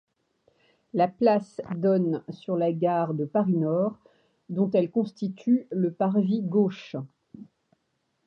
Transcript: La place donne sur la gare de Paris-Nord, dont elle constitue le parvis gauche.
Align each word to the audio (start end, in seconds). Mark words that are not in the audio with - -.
La 0.95 1.07
place 1.07 1.61
donne 1.75 2.23
sur 2.29 2.57
la 2.57 2.71
gare 2.73 3.13
de 3.13 3.23
Paris-Nord, 3.23 3.99
dont 4.49 4.67
elle 4.71 4.89
constitue 4.89 5.67
le 5.69 5.93
parvis 5.93 6.41
gauche. 6.41 6.95